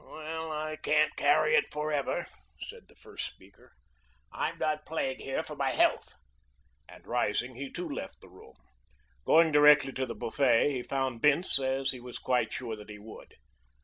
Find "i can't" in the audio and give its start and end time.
0.51-1.15